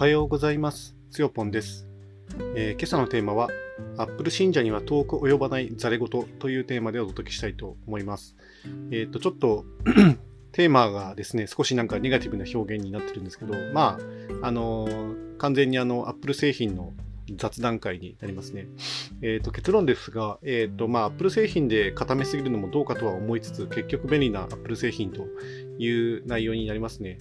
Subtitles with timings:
[0.00, 0.96] はようございます。
[1.10, 1.86] つよぽんです、
[2.56, 3.50] えー今朝のテーマは、
[3.98, 8.34] アップル信者には遠く及ばないザレ言というテーマでお届けしたいと思います。
[8.90, 9.66] えっ、と、ちょっと
[10.52, 13.98] テーマがですね、少しなんかネガティブな表現になってるんですけど、ま
[14.40, 16.94] あ、あのー完全にあの、Apple 製品の
[17.36, 18.66] 雑談会になりますね。
[19.22, 25.26] えっ、と、結論ですが、えっ、と、まあ、Apple 製品で固めすぎるのもどうかとは思いつつ、結局便利な Apple 製品と
[25.78, 27.18] いう内容になりますね。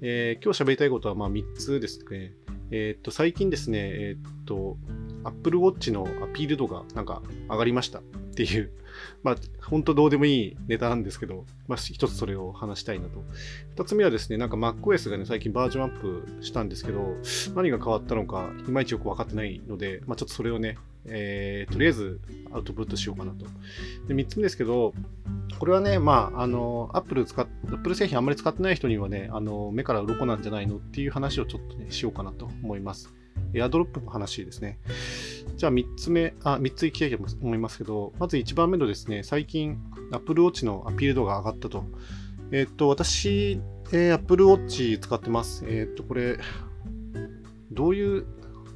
[0.00, 2.34] えー今日喋りたいことはまあ3つですね。
[2.70, 4.76] えーっと、最近ですね、えーっと、
[5.24, 8.02] Apple Watch のアピール度がなんか上がりましたっ
[8.34, 8.72] ていう、
[9.22, 13.24] まあ、本当どうでもいいネタなんですけど、まあ、一つそれを話したいなと。
[13.76, 17.16] 二つ目はですね、なんか MacOS がね、最近バージョンアップしたんですけど、
[17.54, 22.20] 何が変わったのか、いまいちよく分かってないので、まあ、ちょっとそれをね、えーとりあえず
[22.52, 23.46] アウトプットしようかなと。
[24.08, 24.92] で、三つ目ですけど、
[25.58, 33.14] これはね、まあ、あの、Apple 使っ、Apple 製品あんまり使ってない人にはね、あの、目から鱗なんじゃないのっていう話をちょっとね、しようかなと思います。
[33.54, 34.78] エアドロップの話ですね。
[35.56, 39.78] じゃあ3つ目、あ、3ついきたいと思いますけど、まず1番目のですね、最近
[40.12, 41.84] Apple Watch のアピール度が上がったと。
[42.52, 43.60] えっと、私、
[43.92, 45.64] えー Apple Watch 使ってます。
[45.66, 46.38] えっと、これ、
[47.72, 48.26] どういう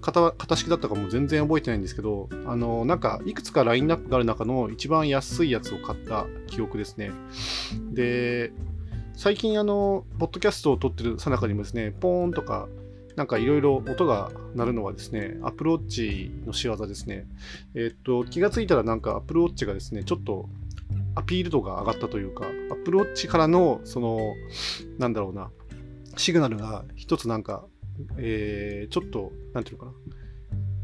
[0.00, 7.10] 型型式だったかも全然覚えてないんですけど、あの、なんか、いくつかラインナップがある中の一番安いやつを買った記憶ですね。
[7.92, 8.52] で、
[9.14, 12.68] 最近、あの、ポッドキャストを撮ってるさなかにもですね、ポーンとか、
[13.20, 17.26] なんかいろいろ音が鳴るのはですね、Apple Watch の仕業ですね。
[17.74, 20.48] えっと、気がついたらなんか Apple Watch がですね、ちょっと
[21.14, 24.20] アピール度が上がったというか、Apple Watch からの、その、
[24.96, 25.50] なんだろうな、
[26.16, 27.66] シグナルが一つなんか、
[28.16, 29.92] えーちょっと、なんていうのかな、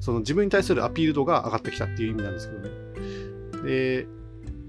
[0.01, 3.62] その自分に対するアピール度が上がってきたっていう意味なんですけどね。
[3.64, 4.07] で、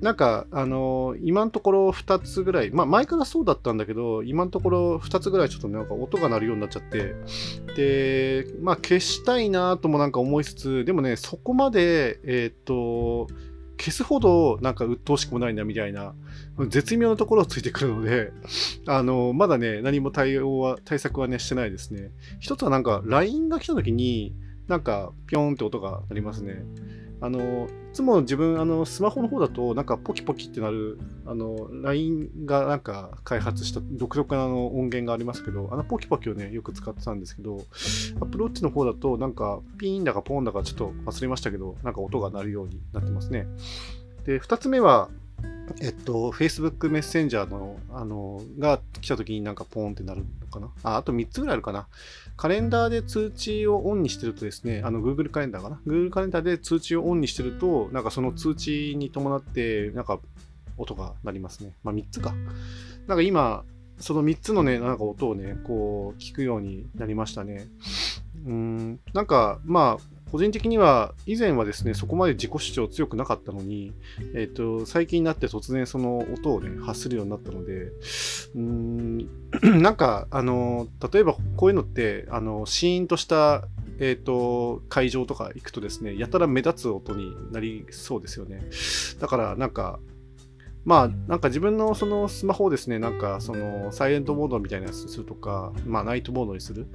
[0.02, 7.16] なんか、あの今のところ2つぐらい、まあ前からそうだったんだけど、今のところ2つぐらいちょっとなんか音が鳴るようになっちゃって、
[7.76, 13.27] で、まあ消したいなともなんか思いつつ、でもね、そこまで、えーっと、
[13.80, 16.14] 消すほどなんか鬱陶しくもないなみたいな、
[16.70, 18.32] 絶妙なところをついてくるので、
[18.88, 22.11] あの、まだね、何も対応は、対策はね、してないですね。
[22.39, 24.36] 一つはなんか、LINE が来た時に、
[24.67, 26.64] なんか、ピョーンって音が鳴りますね。
[27.20, 37.66] あの、いつも自分、あの、スマホの方だと、なんか、ポキポキってなる、あの、LINE がなんか開発した独特なの音源がありますけど、あの、ポキポキをね、よく使ってたんですけど、
[38.22, 43.48] Apple Watch の方だと、なんか、ピーンだかポーンだかちょっと忘れましたけど、なんか音が鳴るようになってますね。
[44.26, 45.10] で、二つ目は、
[45.82, 50.72] えっと、Facebook メッセンジャーの、あの、が来た時になんかポーンってなるのかな？
[50.83, 51.88] あ、あと3つぐらいあるかな。
[52.36, 60.20] カレンダーで通知をオンにしてるとですね、あの、Google カレンダーかな？Google カレンダーで通知をオンにしてると、なんかその通知に伴って、なんか
[60.77, 61.73] 音が鳴りますね。
[61.83, 62.33] まあ3つか。
[63.08, 63.64] なんか今、
[64.00, 67.67] その3つのね、なんか音をね、こう、聞くようになりましたね。
[68.45, 73.93] うん、なんか、まあ、個人的には、以前はですね、そこまで自己主張強くなかったのに、
[74.33, 77.92] えっ、と、最近になって突然その音をね、発するようになったので、
[78.55, 79.17] うん、
[79.82, 83.67] なんか、あの、例えばこういうのって、あの、シーンとした、
[83.99, 88.61] えっ、と、会場とか行くとですね、やたら目立つ音になりそうですよね。
[89.20, 89.99] だから、なんか、
[90.87, 96.87] まあ、なんか自分のそのスマホをですね、なんかそのサイレントモードみたいなやつにするとか、まあナイトモードにする。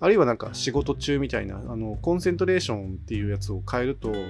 [0.00, 4.22] あるいはなんか仕事中みたいな、あの、コンセントレーションっていうやつを変えると、例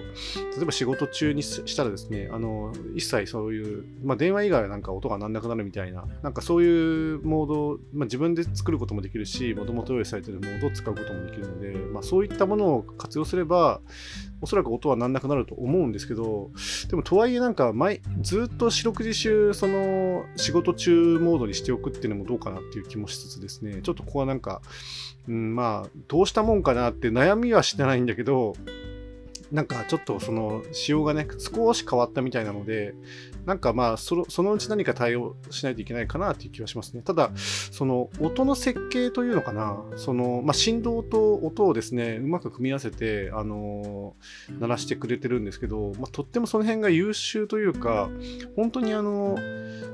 [0.62, 13.80] えば仕事中にしたらですね、あの、一切そういう、まあ電話以外はなんか音が鳴んなくなるみたいな、なんかそういうモード、まあ自分で作ることもできるし、もともと用意されてるモードを使うこともできるので、まあそういったものを活用すれば、
[14.44, 16.50] おそらく音は鳴んなくなると思うんですけど、
[16.88, 23.80] でもとはいえなんか前ずっと四六時中その仕事中モードにしておくっていうのもどうかなっていう気もしつつですね。
[23.82, 24.60] ちょっとここはなんか、
[25.28, 28.54] うん、まあどうしたもんかなって悩みはしてないんだけど
[29.54, 32.92] なんかちょっとその仕様がね少し変わったみたいなので
[33.46, 37.02] なんかまあそのうち何か対応しないといけないかなっていう気はしますね。
[37.02, 39.80] ただその音の設計というのかな。
[39.96, 44.16] その、まあ、振動と音をですねうまく組み合わせてあの
[44.58, 48.10] 鳴らしてくれてるんですけど、まあ、とってもその辺が優秀というか
[48.56, 49.38] 本当にあの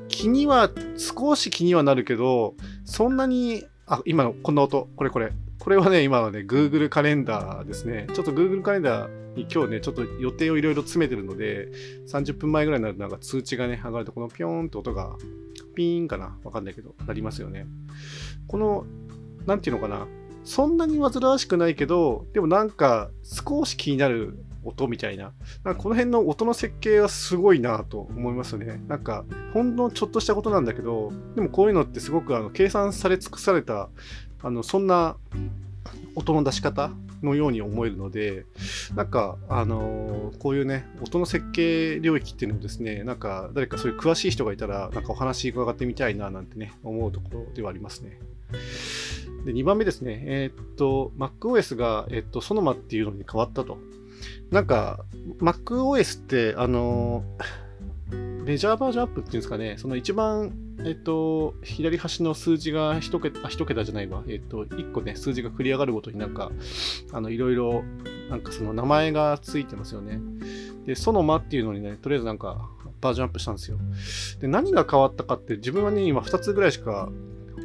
[0.09, 2.55] 気には少し気にはなるけど
[2.87, 5.33] そんなにあ今のこんな音これこれ。
[5.59, 8.07] これはね今はね Google カレンダーですね。
[8.15, 11.69] ちょっと Google カレンダーに今日ねちょっと予定をいろいろ詰めてるので
[12.09, 15.17] 30分前ぐらいになるとなんか通知がね上がるとこのピョーンって音が
[15.75, 16.37] ピーンかな？
[16.45, 17.67] わかんないけどなりますよね
[18.47, 18.85] この
[19.47, 20.07] なんていうのかな？
[20.45, 25.33] そんなに煩わしくないけどでもなんか少し気になる音みたいな。
[25.65, 28.83] なんかこの辺の音の設計はすごいなと思いますね。
[28.89, 29.25] なんか、
[29.55, 33.89] ほんのちょっとしたことなんだけど、でもこういうのってすごくあの計算され尽くされた、
[34.43, 35.17] あの、そんな
[36.15, 36.91] 音の出し方
[37.23, 38.47] のように思えるので、
[38.95, 48.19] なんか、あの、こういうね、音の設計領域っていうのもですね、なんか誰かそういう詳しい人がいたら、なんかお話伺ってみたいななんてね、思うところではありますね。
[49.45, 53.79] で、2番目ですね、えー、っと、MacOS が、えー、っと、ソノマっていうのに変わったと。
[54.51, 55.05] なんか、
[55.41, 60.53] MacOS って、あのー、メジャーバージョンアップっていうんですかね、その一番
[60.85, 64.23] えっと、左端の数字が1桁、1桁じゃないわ。
[64.29, 66.51] えっと、1個ね、数字が繰り上がるごとになんか、
[67.13, 67.85] あの、いろいろ、
[68.29, 70.21] なんかその名前がついてますよね。
[70.87, 73.79] で、ソノマっていうのにね、とりあえずなんか、バージョンアップしたんですよ。
[74.41, 77.11] で、何が変わったかって、自分はね、今2つぐらいしか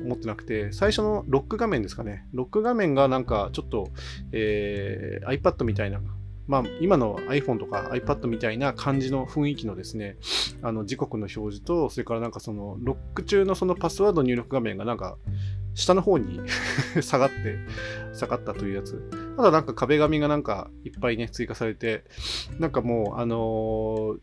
[0.03, 2.25] 思ってなくて、最初のロック画面ですかね。
[2.33, 3.89] ロック画面がなんか、ちょっと、
[4.31, 5.99] えー、iPad みたいな
[6.47, 10.17] まあ、今の iPhone とか iPad みたいな感じの雰囲気のですね、
[10.61, 15.17] あの時刻の表示と、それからなんかそのロック中のそのパスワード入力画面がなんか
[15.73, 16.39] 下の方に
[17.01, 17.57] 下がって、
[18.13, 19.01] 下がったというやつ。
[19.37, 22.03] ただなんか壁紙がなんかいっぱいね、追加されて、
[22.59, 24.19] なんかもう、あのー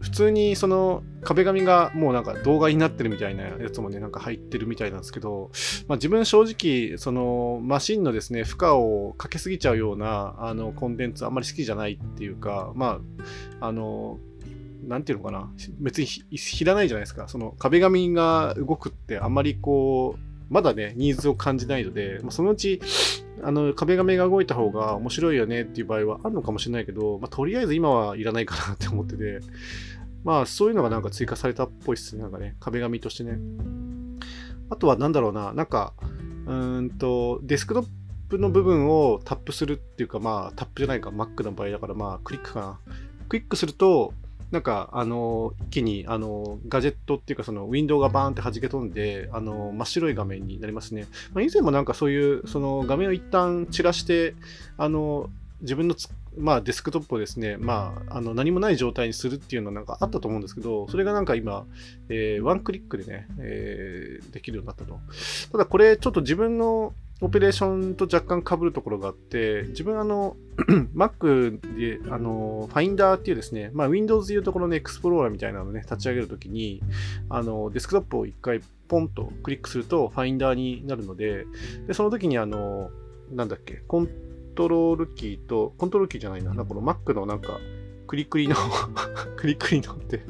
[0.00, 5.50] 普通にその壁紙がもうなんか動画になってるみたいなやつもね、なんか入ってるみたいなんですけど、
[5.88, 13.00] まあ、自分正直、そのマシンのですね、負荷をかけすぎちゃうようなあのコンテンツあんまり好きじゃないっていうか、ま
[13.60, 14.18] あ、あの、
[14.86, 17.28] なんていうのかな、別にひらないじゃないですか。
[17.28, 20.20] その壁紙が動くってあんまりこう、
[20.52, 22.80] まだね、ニーズを感じないので、まあ、そのうち、
[23.42, 29.40] あの、壁紙が動いた方が面白いよねっていう場合はあるのかもしれないけど、まあ、とりあえず今はいらないかなって思ってて、
[30.24, 32.22] まあ、そういうのがなんか追加されたっぽいっすね。
[32.22, 33.38] なんかね、壁紙としてね。
[34.68, 35.94] あとはなんだろうな、なんか、
[36.46, 37.86] うんと、デスクトッ
[38.28, 42.78] プの部分をタップするっていうか、まあ、タップじゃないか、Mac の場合だから、まあ、クリックかな。
[43.28, 44.12] クリックすると、
[44.50, 51.06] なんか、あの、一気に、あの、ガジェットっていうか、その、ウィンドウがバーンって弾け飛んで、あの、真っ白い画面になりますね。
[51.32, 54.34] まあ、以前もなんかそういう、その、画面を一旦散らして、
[54.76, 55.30] あの、
[55.60, 55.94] 自分の
[56.38, 61.66] まあ、デスクトップをですね、まあ、あの何もない状態にするっていうのはなんかあったと思うんですけど、それがなんか今、
[62.08, 65.00] えー、ワンクリックでね、えー、できるようになったと。
[65.52, 70.36] ただこれちょっと自分のオペレーションと若干被るところがあって、自分あの、
[70.94, 76.82] Mac で、あの、Finder っていうですね、まあ Windows でいうところの Explorer みたいなのね、立ち上げるときに、
[77.28, 81.46] あの、デスクトップを一回ポンとクリックすると Finder になるので、
[81.86, 82.90] で、その時にあの、
[83.30, 84.08] なんだっけ、コン
[84.54, 87.58] トロールキーと、コントロールキーじゃないな、なこの Mac のなんか、
[88.06, 88.56] クリクリの
[89.36, 90.24] クリクリのって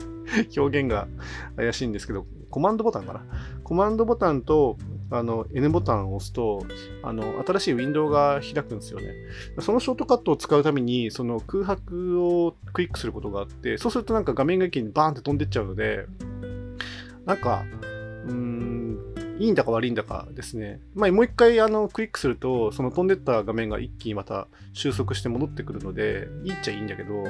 [0.56, 1.08] 表現が
[1.56, 3.24] 怪しいんですけど、コマンドボタンかな？
[3.62, 4.76] コマンドボタンと
[5.10, 6.64] あの N ボタンを押すと
[7.02, 9.12] あの新しいウィンドウが開くんですよね。
[9.60, 16.06] そのショートカットを使うためにその空白をクリックすることがあって、そうするとなんか画面が一気にバーンって飛んでっちゃうので、
[17.26, 17.64] なんか、
[18.26, 18.98] うん、
[19.38, 20.80] いいんだか悪いんだかですね。
[20.94, 27.24] まあ、もう一回あのクリックすると、その飛んでった画面が一気にまた収束して戻ってくるので、いいっちゃいいんだけど、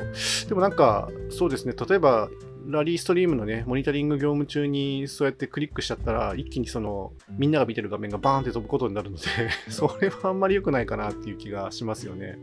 [0.49, 2.29] でもなんか、そうですね、例えば
[2.71, 9.23] ラリーストリームのね、モニタリング業務中にそうやってクリックしちゃったら、一気にその、みんなが見てる画面がバーンって飛ぶことになるので
[9.69, 12.39] それはあんまり良くないかなっていう気がしますよね。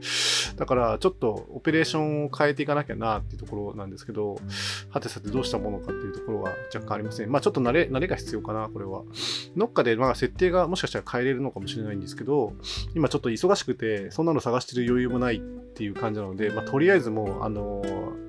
[0.55, 4.39] だから、ちょっとオペレーションを変えていかなきゃなっていうところなんですけど、
[4.89, 7.31] はてさてどうしたものかっていうところは若干ありません。
[7.31, 9.03] まあちょっと慣れ、慣れが必要かな、これは。
[9.55, 12.53] どっかでまあ設定がもしかしたら変えれるのかもしれないんですけど、
[12.95, 18.26] 今ちょっと忙しくて、そんなの探してる余裕もないっていう感じなので、まあとりあえずもう、あのー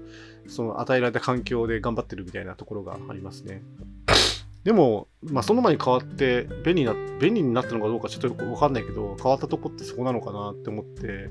[0.48, 3.62] その与えられた環境で頑張ってるみたいなところがありますね。
[4.64, 11.30] でも、まあ、その前に変わって便利な、便利になったのかどうかちょっとよくわかんないけど、変わったとこってそこなのかなって思って、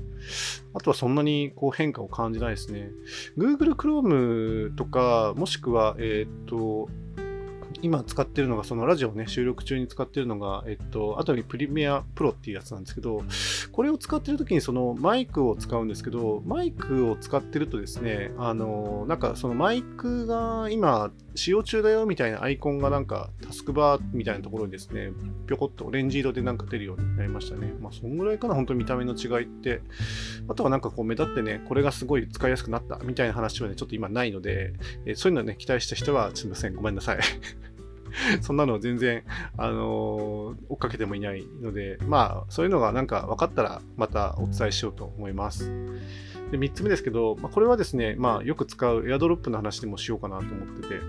[0.74, 2.90] あとはそんなにこう変化を感じないですね。
[3.36, 6.88] Google Chrome とか、もしくは、えっ、と、
[7.82, 13.22] 今使ってるのが、そのラジオをね、収録中に使ってるのが、えっと、後にプリミアプロっていうやつなんですけど、
[13.72, 25.12] これを使ってる時にそのマイクを使うんですけど、マイクを使ってるとですね、あの、なんかそのマイクが今使用中だよみたいなアイコンがなんかタスクバーみたいなところにですね、
[25.46, 27.72] ぴょこっとオレンジ色でなんか出るようになりましたね。
[27.80, 29.80] まあ、そんぐらいかな、本当に見た目の違いって。
[30.48, 34.72] あとはなんかこう目立ってね、これがすごい使いやすくなったみたいな話はね、ちょっと今ないので、
[35.06, 37.18] えそういうのね、期待した人はすみません、ごめんなさい。
[38.40, 39.24] そんなの全然、
[39.56, 45.72] あのー、追っかけてもいないので、まあ、そういうのがなんか分かったら、またお伝えしようと思います。
[46.50, 51.00] で、3つ目ですけど、まあ、これはですね、まあ、よく使うエアドロップの話でもしようかなと思ってて、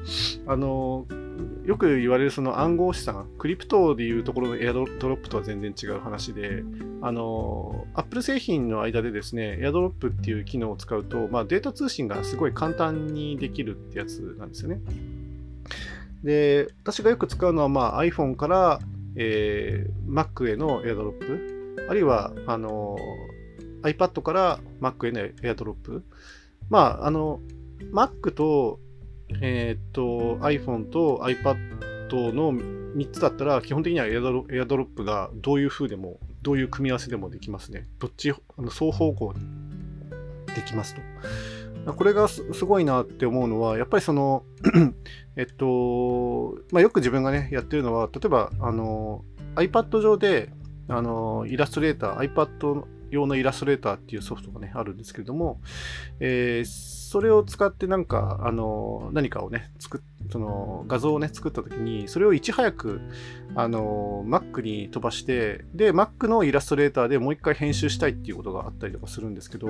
[0.48, 6.64] あのー、よく言われるその暗号資産、クリプトでいうところのエアドロップとは全然違う話で、
[7.02, 14.82] あのー、Apple 製品の間でですね、エアドロップっていう機能を使うと、まあ、データ通信がすごい簡単にできるってやつなんですよね。
[16.24, 18.80] で、私がよく使うのは、まあ、iPhone から、
[19.16, 21.90] えー、Mac への AirDrop。
[21.90, 22.98] あるいは、あの、
[23.84, 26.02] iPad から Mac への AirDrop。
[26.70, 27.40] まあ、あの、
[27.94, 28.80] Mac と、
[29.42, 37.88] えっ、と、iPhone と iPad の3つだったら、基本的には AirDrop がどういう風でも、どういう組み合わせでもできますね。
[38.00, 39.40] どっち、あの双方向に
[40.56, 41.02] できますと。
[41.86, 44.44] これがすごいなって思うのは、やっぱりその
[45.36, 49.24] えっと、まあ、よく自分がね、やってるのは、例えば、あの、
[49.56, 50.52] iPad 上で、
[50.88, 55.62] あの、イラストレーター、iPad 用のイラストレーターっていうソフトがね、あるんですけれども、
[56.20, 63.02] えー、それを使ってなんか、あの、何かをね、作その画像をね、作った時に、それをいち早く、
[63.56, 69.68] あの、Mac に飛ばして、で、Mac のイラストレーターでもう一回編集したいっていうことがあったりとかするんですけど、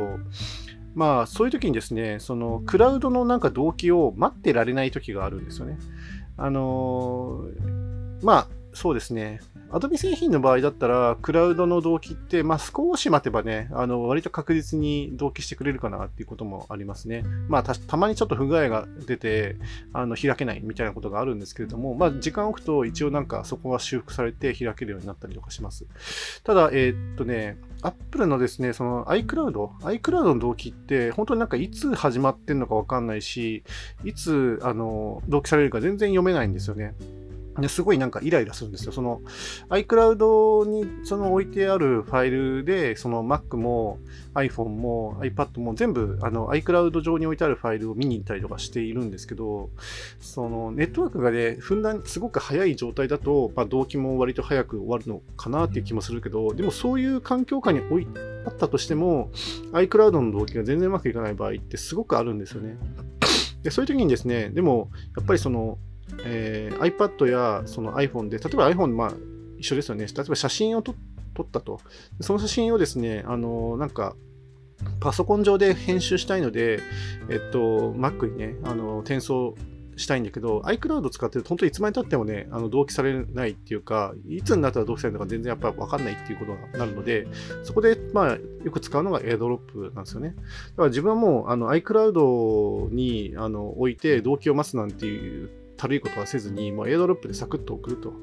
[0.95, 5.77] まあ、そういう時にですね、その、クラウドのなんか動機を待ってられない時があるんですよね。
[6.37, 7.43] あの
[8.23, 9.41] まあ、そうですね。
[9.71, 17.23] Adobe 製品の場合だったら、クラウドの同期って、まあ、少し待てばね、あの、割と確実に同期してくれるかなっていうこともありますね。
[17.47, 19.57] まあ、たまにちょっと不具合が出て、
[19.93, 25.85] あの、開けないみたいなことがあるんですけれども、まあ、時間を置くと一応なんかそこは修復されて開けるようになったりとかします。
[26.43, 33.63] ただ、えー、っとね、Apple のですね、その iCloud、iCloud の同期って、本当になんかいつ始まってんのかわかんないし、
[34.03, 36.95] いつ、あの、同期されるか全然読めないんですよね。
[37.61, 38.91] ですごいなんかイライラするんですよ。
[38.91, 39.21] その
[39.69, 43.99] iCloud にその置いてあるファイルで、その Mac も
[44.33, 49.69] iPhone も iPad も全部あの iCloud 上に置いてあるファイルを見に行ったりとかしているんですけど、
[50.19, 58.07] そのネットワークがね、ふんだんすごく早い状態だと、まあ、動機も割と早く終わるのかなっていう気もするけど、でもそういう環境下に置い
[58.45, 59.31] あったとしても、
[59.73, 62.77] iCloud の動機が全然うまくいかない場合ってすごくあるんですよね。
[63.63, 65.77] でそういう時にですね、でもやっぱりその
[66.23, 69.13] えー、iPad やその iPhone で、例えば iPhone、まあ、
[69.57, 70.05] 一緒ですよね。
[70.05, 70.93] 例えば写真を撮
[71.41, 71.79] ったと。
[72.21, 74.15] その写真をですね、あのなんか、
[75.01, 76.79] パソコン上で編集したいので、
[77.29, 79.55] えっと、Mac にね、あの転送
[79.99, 87.27] したいんだけど、iCloud 使ってると本当にいつまでたってもね、あの同期されないっていうか、いつになったら同期されるのか全然やっぱ分かんないっていうことになるので、
[87.63, 90.29] そこで、まあ、よく使うのが AirDrop なんですよね。
[90.29, 90.43] だか
[90.83, 95.49] ら自分はもうあの iCloud にあの置いて同期を待つなんていう
[95.79, 98.13] 軽いことはせずに、もうエアドロップでサクッと送ると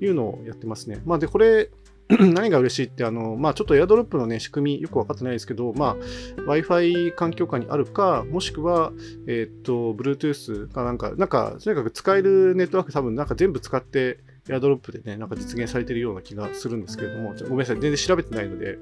[0.00, 1.00] いうのをやってますね。
[1.04, 1.70] まあ、で、これ、
[2.08, 8.92] 何が嬉しいって、あの、まあ、ちょっとエアドロップのね、仕組みよくわかってないですけど、まあ、Wi-Fi 環境下にあるか、もしくは、
[9.26, 18.78] えっ、と、Bluetooth かなんか、なんか、とにかく使えるネットワーク多分なんか全部使って、エアドロップでね、なんか実現されてるような気がするんですけれども、ごめんなさい、全然調べてないので、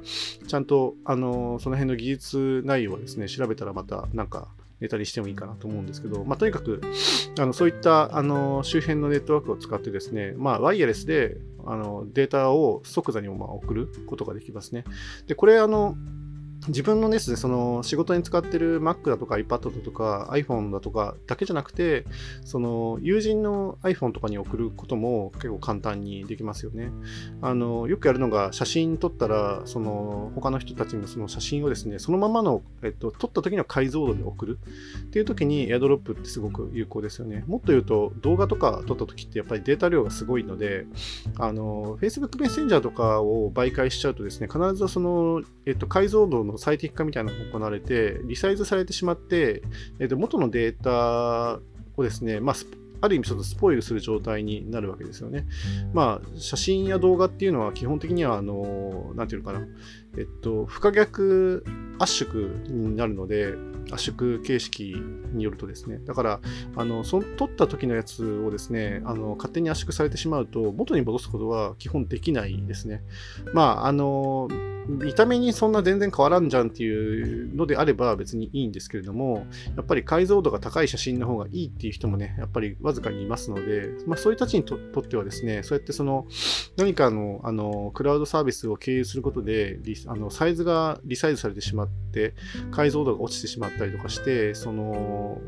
[0.47, 4.49] ちゃんと、あの、その辺の技術内容をですね、調べたらまた、なんか、
[4.85, 6.83] ネタにしてもいいかなと思うんですけど、まあ、とにかく、
[7.39, 14.85] あのそういったあの周辺のネットワークを使ってですね、まあ、ワイヤレスであのデータを即座にもま送ることができますね。
[15.27, 15.97] で、これ、あの、
[16.69, 22.05] 自分のですね、その仕事に使ってる Mac だとか iPad だとか iPhone だとかだけじゃなくて、
[22.45, 26.91] その友人の iPhone とかに送ることも結構簡単にできますよね。
[27.43, 34.59] あのよくやるのが写真撮ったら、その他の人たちのその写真をですね、そのままの、えっと、撮った時の解像度で送る
[35.07, 37.45] っていう時に AirDrop ってすごく有効ですよね。
[37.47, 40.87] もっと言うと動画とか撮った時ってやっぱりデータ量がすごいので、
[41.39, 49.63] あの Facebook メッセンジャーとかを媒介しちゃうとですね、必ずその、えっと、解像度のの最適化みたいなのが行われて、リサイズされてしまって、
[49.99, 51.61] えー、と元のデータ
[51.97, 52.57] をですね、まあ、
[53.01, 55.47] ある意味ちょっとスポイルする状態になるわけですよね。
[55.93, 59.67] まあ、写真や動画っていうのは基本的には、あの、なんていうのかな、
[60.17, 61.65] えっと、不可逆
[61.99, 63.55] 圧縮になるので、
[63.93, 64.97] 圧縮形式
[65.33, 65.99] によるとですね。
[66.05, 66.41] だから、
[66.77, 73.03] あの、そ撮った時のやつをですね、あの、勝手に圧縮されてしまうと、元に戻すことは基本できないですね。
[73.53, 74.49] まあ、あの、
[74.87, 86.27] 見た目にそんな全然変わらんじゃんっていうのであれば別にいいんですけれども、やっぱり解像度が高い写真の方がいいっていう人もね、やっぱりわずかにいますので、まあそういう人たちにとってはですね、そうやってその
[86.77, 92.35] 何かのあのクラウドサービスを経由することで、リあのサイズがリサイズされてしまって、
[92.71, 95.39] 解像度が落ちてしまったりとかして、その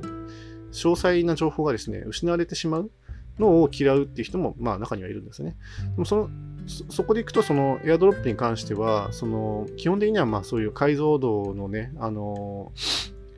[0.72, 2.90] 詳細な情報がですね、失われてしまう
[3.38, 5.56] のを嫌うっていう人も、まあ中にはいるんですね。
[5.92, 6.30] でもその
[6.66, 12.72] そこでいくと、そのエアドロップに関しては、その基本的にはまあそういう解像度のね、あの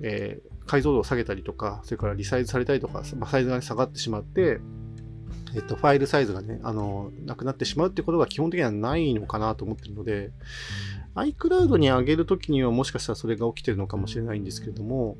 [0.01, 4.61] えー、解像度を下げたりとか、それからリサイズされたりとか、まあ、サイズが、下がってしまって、
[5.55, 10.31] えっと、ファイルサイズがね、あの、なくなってしまうってことが基本的にはないのかなと思ってるので、
[11.25, 15.17] iCloud に上げるときにはもしかしたらそれが起きてるのかもしれないんですけれども、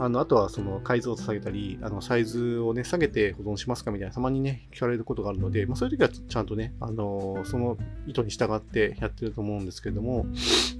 [0.00, 7.76] あのあとはその解像度下げたり、あのサイズをね、下げて保存しますかみたいな、たまにね、聞かれることがあるので、まあ、そういう時はちゃんとね、あのその
[8.06, 10.26] 意図に従ってやってると思うんですけれども、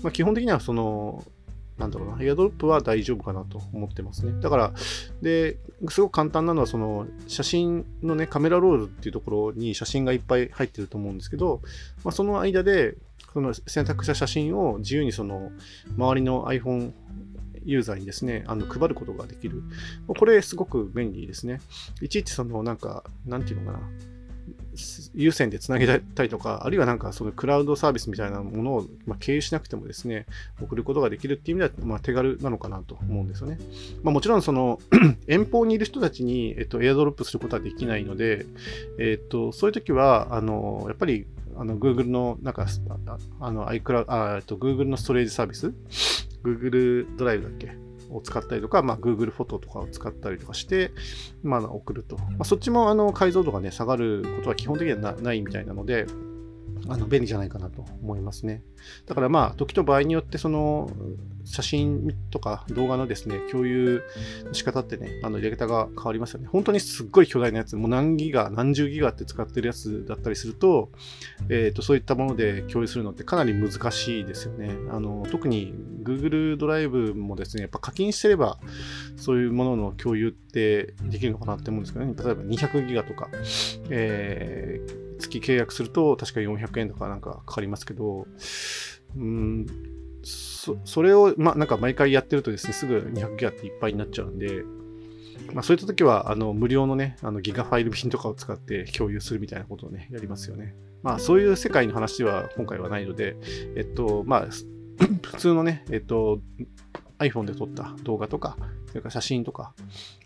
[0.02, 1.24] まあ、基本的にはその、
[1.78, 4.32] なんだろうな、エアドロップは大丈夫かなと思ってますね。
[4.40, 4.72] だから、
[5.22, 11.60] で、すごく簡単なのは、その、写真のね、カメラロールっていうところに写真がいっぱい入ってると思うんですけど、
[12.02, 12.96] まあ、その間で、
[13.38, 15.52] その選択した写真を自由にその、
[15.96, 16.92] 周りの iPhone
[17.64, 19.62] ユーザーにですね、あの配ることができる。
[20.08, 21.60] これすごく便利ですね。
[22.00, 23.84] いちいちそのなんか、なんていうのかな。
[25.14, 30.26] 有線でつなげたりとか、あるいはなんかそのクラウドサービスみたいなものを、ま経由しなくてもですね、
[30.60, 33.58] 送ることができるっていう意味では、ま手軽なのかなと思うんですよね。
[34.02, 34.80] まあ、もちろんその
[35.28, 38.46] 遠方にいる人たちに、えっと、エアドロップすることはできないので、
[38.98, 41.26] えっと、そういう時は、あの、やっぱり
[41.58, 42.66] あの Google のなんか
[43.40, 45.72] あの iCloud あえっと Google のストレージサービス
[46.44, 47.72] ？Google ドライブだっけ？
[48.10, 50.92] を使ったりとか、まあ、Google フォトとかを使ったりとかして、
[51.42, 52.16] まあ、送ると。
[52.16, 56.06] まあ、そっちもあの解像度がね、下がることは基本的にはないみたいなので、
[56.88, 58.62] あの便利じゃないかなと思いますね。
[59.06, 60.90] だからまあ、時と場合によって、その
[61.44, 64.02] 写真とか動画のですね、共有
[64.44, 66.48] の仕方ってね、あの、やり方が変わりますよね。
[66.50, 70.90] 本当にすっごい巨大なやつ、もう何ギガ、何十ギガって使ってるやつだったりすると、
[71.48, 74.76] えっ、ー、と、そういったもので共有するのってかなり難しいですよね。
[74.90, 78.58] あの、特に Google ドライブもですね、やっぱ課金してれば、
[79.16, 82.14] そういうものの共有ってできるのかなって思うんですけどね。
[82.14, 83.28] 例えば200ギガとか、
[83.90, 88.26] えー月契約すると確か400円とかなんかかかりますけど、
[89.16, 89.66] うん、
[90.22, 94.62] そそれを、ま、なんか毎回やってるとですね、すぐ200ギガっていっぱいになっちゃうんで、
[95.52, 100.74] まあ、そういった時は、あの、無料のね、あのギガファイル便とかを使って共有するみたいなことをね、やりますよね。
[101.02, 103.36] まあ、そういう世界の話は今回はないので、
[103.76, 104.48] えっと、まあ、
[105.22, 106.40] 普通のね、えっと、
[107.18, 108.56] iPhone で撮った動画とか、
[108.88, 109.74] それから写真とか、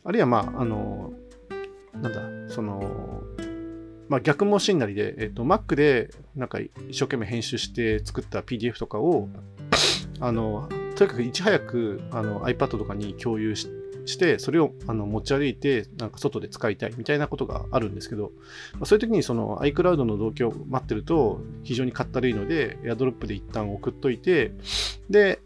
[0.04, 1.12] あるいはまあ、あの、
[1.94, 3.22] なんだ、その、
[4.08, 9.28] まあ、逆もしんなりで、えっと、Mac でなんか一生懸命編集して作った PDF とかを、
[10.20, 13.68] あの、とにかくいち早くあの iPad とかに共有し
[14.06, 18.32] して、それをあの持ち歩いて、なんか外で使いたいみたいなことがあるんですけど、
[18.74, 24.52] まあ、そういう時にその iCloud の同居を待ってると非常にかったるいので、AirDrop で一旦送っといて、
[25.10, 25.40] で、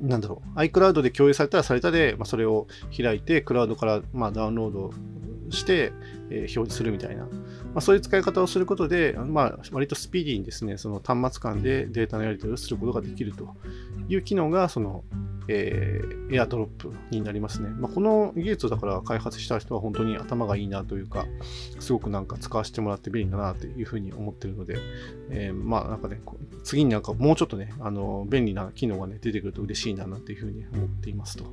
[0.00, 4.90] なんだろう、iCloud で共有されたらされたで、まあ、それを開いて、クラウドからまあダウンロード
[5.50, 5.92] して、
[6.30, 7.28] えー、表示するみたいな、
[7.74, 13.54] まあ、そういう使い方をすることで、まあ、割とスピーディーにですね、その端末間でデータのやり取りをすることができると
[14.08, 15.04] いう機能が、その、
[15.48, 17.68] えー、エアドロップになりますね。
[17.70, 21.26] まあ、この技術をだから開発した人は本当に頭がいいなというか、
[21.80, 24.76] すごくなんか使わせてもらって便利だなというふうに思ってるので、
[25.30, 26.20] えー、まあなんかね、
[26.62, 31.44] 次になんかもうちょっとね、あの便利な機能がね、出てくると嬉しいななんていうふうに思っていますと。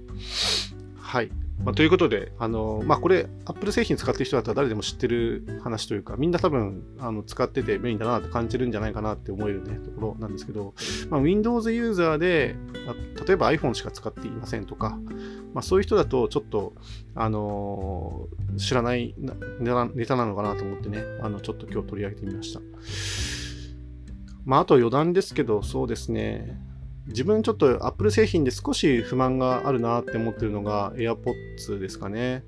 [1.01, 1.31] はい。
[1.63, 10.73] まあ、ということで、あのまあ、これ、Apple 製品使ってる人だったら誰でも知ってる話というか、みんな多分あの使ってて便利だなって感じるんじゃないかなって思える、ね、ところなんですけど、
[11.09, 12.55] まあ、Windows ユーザーで、
[12.87, 14.97] あ例えば iPhone しか使っていませんとか、
[15.53, 16.73] まあ、そういう人だとちょっと、
[17.13, 22.61] あのー、知らないネタなのかなと思ってね、あのちょっと今日取り上げてみました。
[24.45, 26.68] まあ、あと余談ですけど、そうですね。
[27.09, 32.43] 自分ちょっと Apple 製品で少し不満があるなって思ってるのが AirPods ですかね。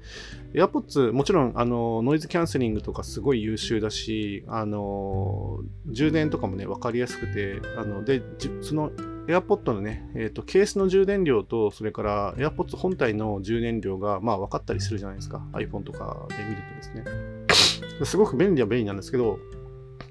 [0.54, 8.22] AirPods、もちろんあのノイズキャンセリングとかすごい優秀だし、あの充電とかもね、分かりやすくて、あので
[8.62, 8.92] その
[9.28, 15.46] AirPods のね、えーと、ケースの充電量と、それから AirPods 本体の充電量が、まあ、分かったりするじゃないですか。
[15.54, 18.06] iPhone とかで見るとですね。
[18.06, 19.40] すごく便利は便利なんですけど、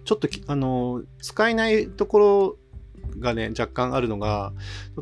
[0.04, 2.56] ちょっとあの使えないところ
[3.18, 4.52] がね、若干あるのが、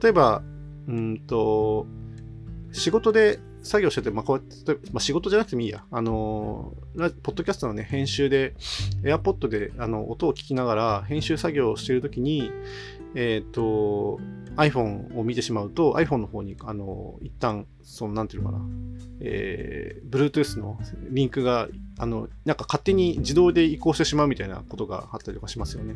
[0.01, 0.42] 例えば、
[0.87, 1.87] うんと、
[2.73, 5.85] 仕事で作業してて、まあ、こうやって、まあ、仕事じゃなくてもいいや。
[5.90, 6.75] あの、
[7.23, 8.55] ポッドキャストのね、編集で、
[9.03, 12.51] AirPod であの音を聞きながら編集作業をしているときに、
[13.14, 14.21] えっ、ー、と、
[14.57, 18.64] iPhone を見てしまうと、iPhone の方に、あの、一旦、その、なんていうのかな、
[19.21, 20.79] えー、Bluetooth の
[21.11, 25.94] リンクが、あの、なんか勝手に自動で移行してしまうみたいなことがあったりとかしますよね。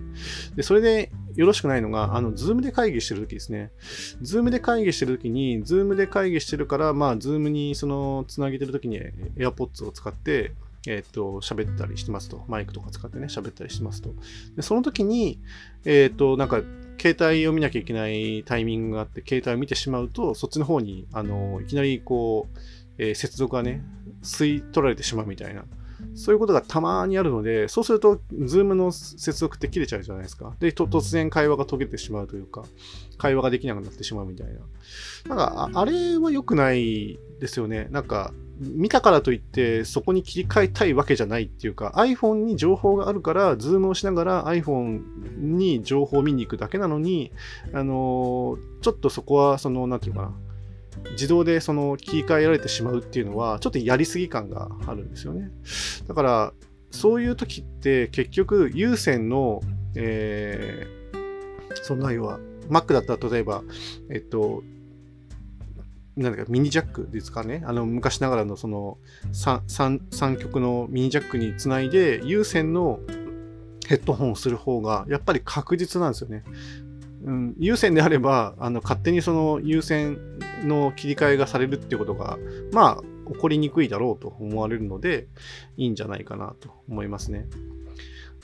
[0.55, 3.73] で、それでよろしくないのが、あの、Zoom で会議してるときですね。
[4.23, 9.01] Zoom で会議してるときに、Zoom で会議してるから、まあ、Zoom にその、つなげてるときに
[9.37, 10.53] AirPods を使って、
[10.87, 12.45] えっ、と、喋ったりしてますと。
[12.49, 14.15] マイクとか使ってね、喋ったりしてますと。
[14.57, 15.39] で、その時に、
[15.85, 16.61] えっ、と、なんか、
[17.01, 22.59] 携帯を見なきゃいけないタイミングがあって、携帯を見てしまうと、そっちの方に、あの、いきなりこう、
[22.99, 23.83] えー、接続がね、
[24.23, 25.65] 吸い取られてしまうみたいな、
[26.15, 30.55] そういうことがたまにあるので、そうすると、 Zoom の接続って切れちゃうじゃないですか。
[30.61, 32.65] で、突然会話が途切れてしまうというか、
[33.19, 34.55] 会話ができなくなってしまうみたいな。
[35.29, 37.89] なんか、あれは良くないですよね。
[37.91, 45.03] なんか、見たからといってそこに切り替えたいわけじゃないっていうか iPhone に情報があるから Zoom をしながら iPhone
[45.39, 47.33] に情報を見に行くだけなのに
[47.73, 50.33] あのちょっとそこはその何て言うかな
[51.13, 55.51] 自動でその切り替えられてしまうっていうのはちょっとやりすぎ感があるんですよね。
[56.07, 56.53] だから
[56.91, 59.63] そういう時って結局有線の、
[59.95, 62.39] えー、その内容は
[62.69, 63.63] Mac だったら例えば、
[64.11, 64.63] えっと、
[66.17, 67.63] なんだかミニジャックですかね。
[67.67, 68.99] あの昔ながらのその
[69.33, 73.01] 3, 3, 3曲のミニジャックにつないで有線の
[73.89, 76.45] ヘッドホンをする方がやっぱり確実なんですよね。
[77.25, 80.19] うん、有線であればあの勝手にその有線
[80.65, 82.37] の切り替えがされるっていうことが
[82.73, 85.29] まあ起こりにくいだろうと思われるので
[85.77, 87.47] いいんじゃないかなと思いますね。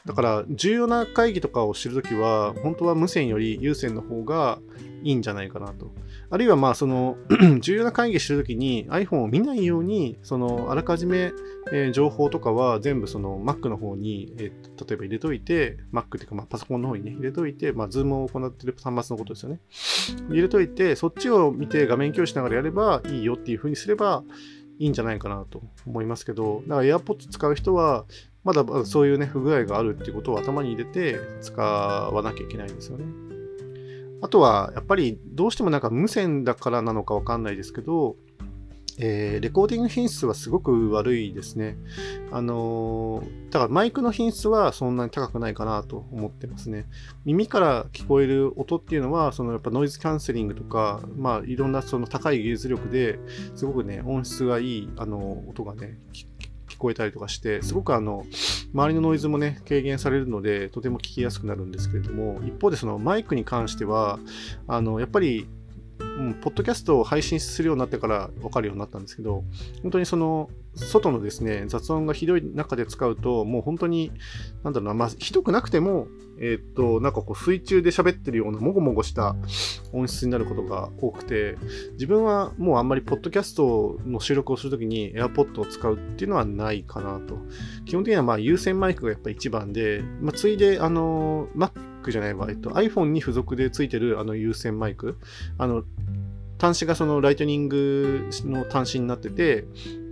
[0.06, 4.58] だから重要な会議とかを知るときは本当は無線より有線の方が
[5.02, 5.92] いいんじゃないかなと。
[6.30, 7.16] あるいはまあその
[7.60, 11.32] 重要な会議してるときに iPhone を見ないようにそのあらかじめ、
[11.72, 19.60] えー、情報とかは全部その Mac の方に、えー、例えば入れといて Mac っていうかまあパソコンの方にね入れといて、まあ、Zoom を行っている端末のことですよね。
[20.28, 24.22] 入れといてそっちを見て画面共有しながらやればいいよっていうふうにすれば
[24.78, 28.04] いいんじゃないかなと思いますけど、だから AirPods 使う人は
[28.44, 33.27] まだそういうね不具合があるっていうことを頭に入れて使わなきゃいけないんですよね。
[34.20, 38.16] あとは、やっぱりどうしてもなんか無線だからなのかわかんないですけど、
[39.00, 41.76] えー、レコーディング品質はすごく悪いですね。
[42.32, 46.86] あのー、だからマイクの品質はそんなに高くないかなと思ってますね。
[47.24, 53.20] 耳から聞こえる音っていうのは、そのやっぱノイズキャンセリングとか、まあいろんなその高い技術力で
[53.54, 56.26] すごくね、音質がいいあの音がね、聞
[56.78, 58.24] こえたりとかして、すごくあの、
[58.72, 64.18] 周りのノイズもね、軽減されるので、とても聞きやすくなるんですけれども、一方でそのマイクに関しては、
[64.66, 65.48] あの、やっぱり、
[66.00, 69.44] うん、ポッドキャストを配信するようになってから分かるようになったんですけど、
[69.82, 74.12] 本当にその、外のですね、雑音がひどい中で使うと、もう本当に、
[74.62, 76.06] なんだろうな、まあ、ひどくなくても、
[76.40, 79.34] えー、っと、なんかこう、水中で喋ってるような、もごもごした
[79.92, 81.56] 音質になることが多くて、
[81.92, 87.38] 自分はもうあんまり、ポッドキャストの収録をするときに AirPod を使うっていうのはないかなと。
[87.84, 95.18] 基本的には、まあ、有線マイクがやっぱ一番で、まあ、ついで、あの、Mac じゃないわ、えっと、iPhone に付属でついてる、あの、有線マイク、
[95.58, 95.84] あの、
[96.60, 99.66] 端子がそのライトニングの端子になってて、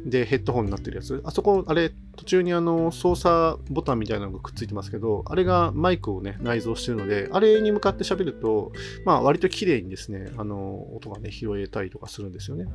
[0.06, 1.20] で、ヘッドホンになってるやつ。
[1.24, 8.70] あそこ、あれ、途中にあの、操作ボタンみたいなのがくっついてますけど、あれがマイクをね、内蔵してるので、あれに向かって喋ると、
[9.04, 12.66] まあ、割と綺麗にですね、あの、音がね、拾えたりとかするんですよね。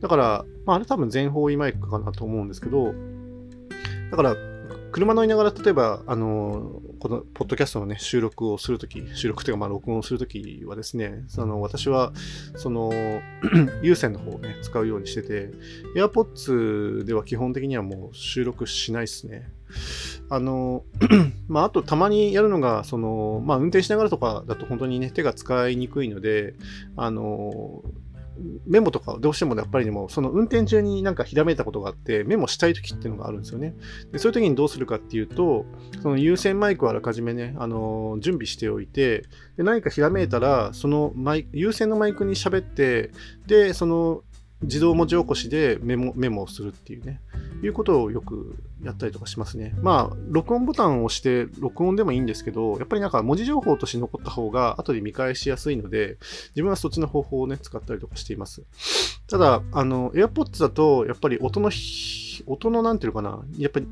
[0.00, 2.94] だから、まあ、あれ多分全方位マイクかなと思うんですけど、
[4.10, 4.34] だから、
[4.92, 12.12] 車乗りながら、例えば、あの、このポッドキャストのね、収録をするとき、収録というか、まあ、録音をするときはですね、その、私は、
[12.56, 12.92] その、
[13.82, 15.50] 有線の方をね、使うようにしてて、
[15.96, 19.50] AirPods では基本的にはもう収録しないですね。
[20.28, 20.84] あの、
[21.48, 26.54] まあ、あと、たまにやるのが、その、まあ、運転しながらとかだと本当にね、手が使いにくいので、
[26.96, 27.82] あの、
[28.66, 33.74] メモとかどうしてもやっぱりでも、その運転中になんかひらめいたことがあって、メモしたい時っていうのがあるんですよね。
[34.12, 35.66] でそういう時にどうするかっていうと、
[36.02, 39.24] その有線マイクをあらかじめね、あの準備しておいて、
[39.56, 43.10] で何かひらめいたら、そのマイ有線のマイクに喋って、
[43.46, 44.22] で、その
[44.62, 47.20] 自動文字起こしでメモメモをするっていうね、
[47.62, 49.74] いうことをよくやったりとかしますね。
[49.80, 56.18] まあ、録音ボタンを押して録音でもいいんですけど、やっぱりなんか文字情報として残った方が後で見返しやすいので、
[56.50, 58.62] 自分はそっちの方法をね、使ったりとかしています。
[59.28, 61.70] ただ、あの、AirPods だと、やっぱり音の、
[62.46, 63.86] 音のなんていうのかな、やっぱり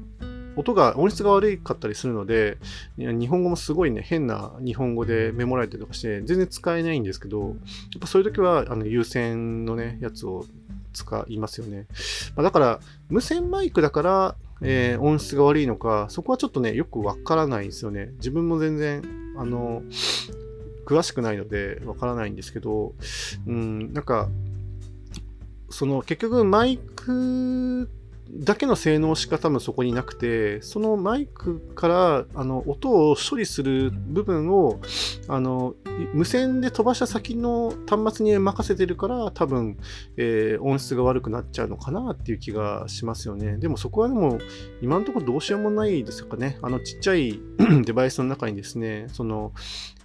[0.56, 2.58] 音が、音質が悪かったりするので、
[2.96, 7.54] 日本語もすごいね、変な日本語でメモられたりとかして、全然使えないんですけど、やっ
[8.00, 10.44] ぱそういう時は、あの、有線のね、やつを
[10.92, 11.86] 使いますよね。
[12.36, 18.10] まあ、だから、無線マイクだから、えー、音質が悪いのか、そこはちょっとね、よくわからないんですよね。
[18.16, 19.02] 自分も全然、
[19.36, 19.82] あの、
[20.86, 22.94] 詳しくないのでわからないんですけど、
[23.46, 24.28] うん、なんか、
[25.70, 27.88] その結局マイク
[28.32, 34.80] だけの性能しか多分そこになくて、そのマイクからあの音を処理する部分を
[35.28, 35.74] あの
[36.14, 39.78] 無線で飛ばした先の端末に任せてるから、多分、
[40.16, 43.58] えー、音質が悪くなっちゃうのかなっていう気がしますよね。
[43.58, 44.38] でもそこはでも
[44.80, 46.58] 今のところどうしようもないですかね。
[46.62, 47.40] あのちっちゃい
[47.84, 49.52] デバイスの中にですね、その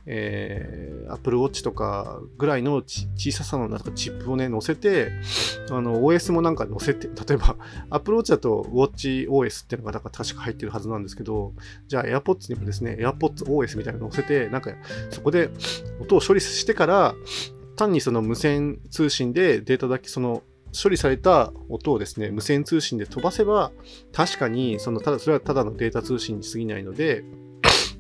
[0.08, 5.12] えー、Apple Watch とかぐらいの小ささのなんかチップをね、載せて、
[5.70, 7.56] あの、OS もなんか載せて、例えば
[7.90, 11.54] Apple Watch だと WatchOS っていうのがなんか確か入ってるはずなんですけど、
[11.88, 14.72] じゃあ AirPods にもですね、AirPods OS みたいなの載せて、なんか
[15.10, 15.50] そこで
[16.00, 17.16] 音を処理してから、
[17.76, 20.44] 単にその無線通信でデータだけその
[20.82, 23.72] 処理された音をですね、無線通信で飛ばせば、
[24.12, 27.24] 確かに、その、ただ、それはただのデータ通信に過ぎないので、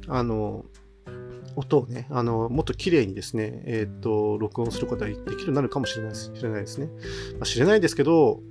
[0.07, 0.65] あの、
[1.55, 6.31] 音をね、あの、もっと綺麗にですね、えっ、ー、と、録音することができるようになるかもしれないです。
[6.33, 6.87] 知れないですね。
[7.33, 8.41] まあ、知れないですけど、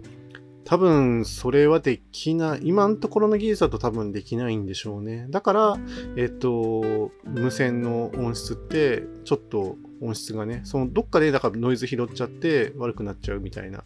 [0.65, 5.27] 多分それはできない、今のところの技術だと多分できないんでしょうね。
[5.31, 5.77] だから、
[6.17, 13.85] えっと、無線の音質ってちょっと音質がね、そのどっかでだからノイズ拾っちゃって悪くなっちゃうみたいな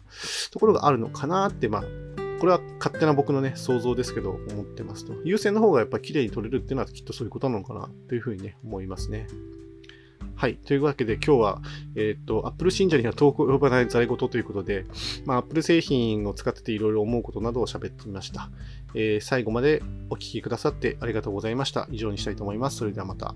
[0.51, 1.83] ところがあるのかなって、まあ、
[2.39, 5.13] これは勝手な僕のね、想像ですけど、思ってますと。
[5.25, 9.27] 優先の方がやっぱ綺麗に撮れるっていうのはきっとそういうことなのかなというふうにね、思いますね。
[10.35, 10.55] はい。
[10.55, 11.61] というわけで今日は、
[11.95, 14.85] えっ、ー、と、Apple 信者には遠く及ばない在事ということで、
[15.25, 18.49] まあ、Apple 製品を使ってていろいろ思うことなどを喋ってみました。
[18.95, 21.89] えー、最後までお聴きくださってありがとうございました。
[21.91, 22.77] 以上にしたいと思います。
[22.77, 23.35] それではまた。